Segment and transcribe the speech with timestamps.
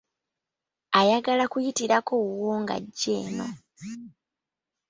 [0.99, 3.47] Ayagala kuyitirako wuwo ng'ajja eno.